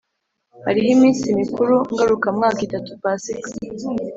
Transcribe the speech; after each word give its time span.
Hariho 0.65 0.89
iminsi 0.95 1.37
mikuru 1.39 1.75
ngarukamwaka 1.93 2.59
itatu, 2.67 2.89
Pasika, 3.01 3.49